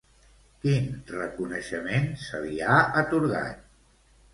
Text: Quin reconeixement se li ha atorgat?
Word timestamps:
Quin 0.63 0.87
reconeixement 1.11 2.11
se 2.25 2.43
li 2.49 2.61
ha 2.73 2.83
atorgat? 3.07 3.67